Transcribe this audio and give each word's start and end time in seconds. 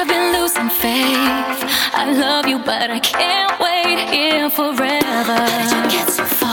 I've 0.00 0.06
been 0.06 0.32
losing 0.32 0.70
faith. 0.70 1.60
I 1.92 2.12
love 2.12 2.46
you, 2.46 2.60
but 2.60 2.88
I 2.88 3.00
can't 3.00 3.58
wait 3.58 3.98
here 4.14 4.48
forever. 4.48 4.78
Did 4.78 5.72
you 5.72 5.90
get 5.90 6.08
so 6.08 6.24
far? 6.24 6.47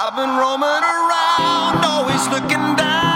I've 0.00 0.14
been 0.14 0.30
roaming 0.30 0.68
around, 0.68 1.84
always 1.84 2.28
looking 2.28 2.76
down. 2.76 3.07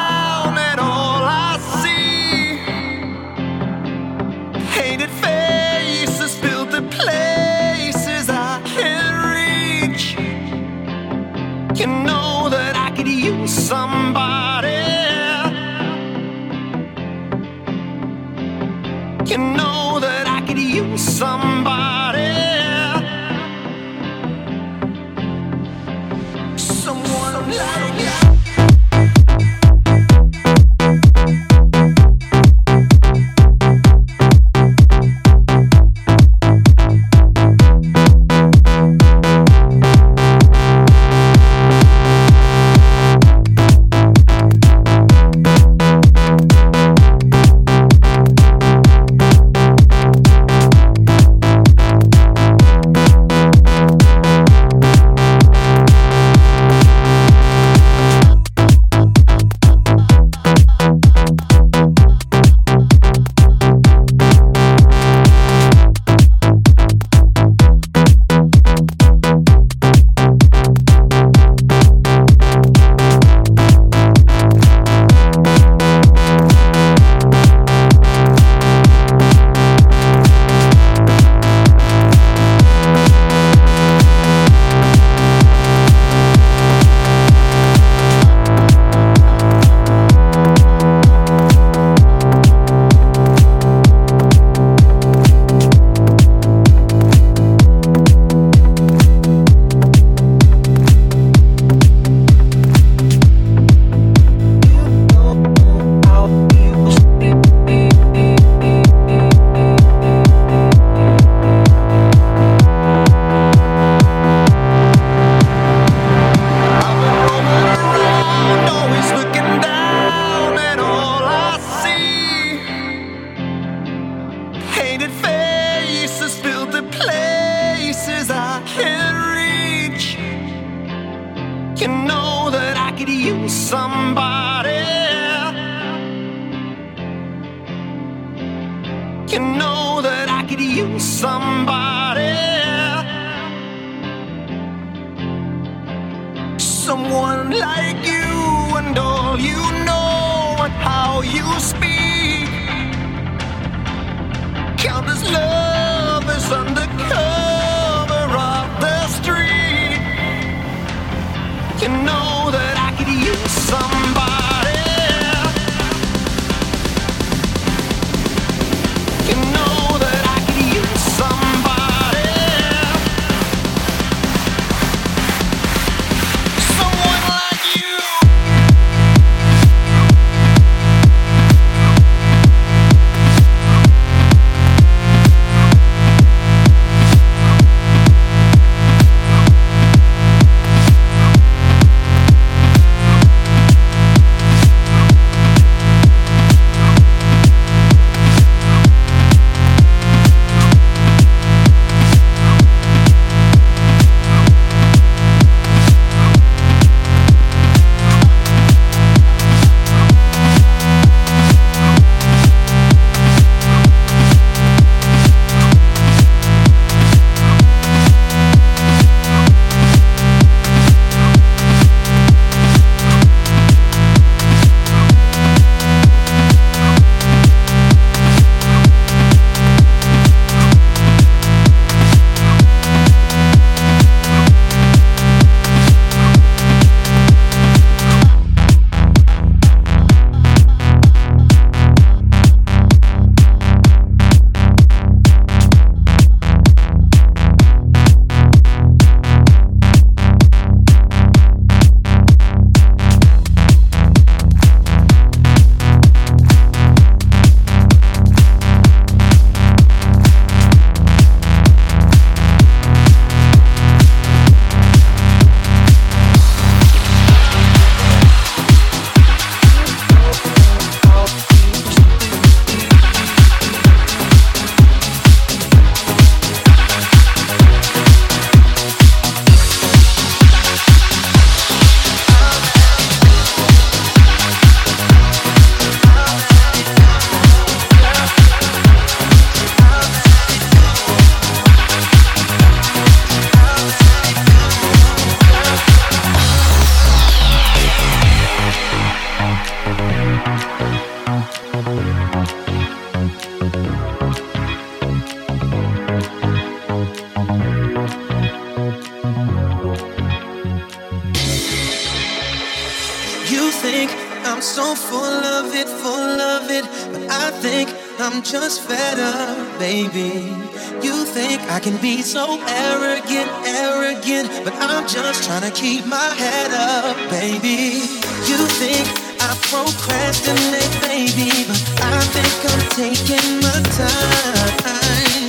procrastinate, 329.73 330.93
baby, 331.01 331.65
but 331.65 331.81
I 332.05 332.21
think 332.37 332.53
I'm 332.69 332.85
taking 332.93 333.57
my 333.65 333.81
time. 333.97 335.49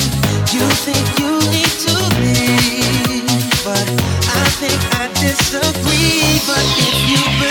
You 0.55 0.63
think 0.87 1.03
you 1.19 1.33
need 1.51 1.75
to 1.83 1.95
leave, 2.23 3.27
but 3.67 3.83
I 4.31 4.43
think 4.63 4.79
I 4.95 5.11
disagree. 5.19 6.39
But 6.47 6.63
if 6.87 6.97
you 7.11 7.42